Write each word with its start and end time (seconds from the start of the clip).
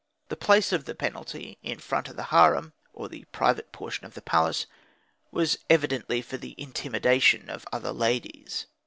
The 0.29 0.35
place 0.35 0.71
of 0.71 0.85
the 0.85 0.95
penalty, 0.95 1.59
in 1.61 1.77
front 1.77 2.09
of 2.09 2.15
the 2.15 2.23
harem, 2.33 2.73
or 2.91 3.07
the 3.07 3.25
private 3.25 3.71
portion 3.71 4.03
of 4.03 4.15
the 4.15 4.21
palace, 4.23 4.65
was 5.29 5.59
evidently 5.69 6.23
for 6.23 6.37
the 6.37 6.55
intimidation 6.57 7.51
of 7.51 7.67
other 7.71 7.91
ladies. 7.91 8.65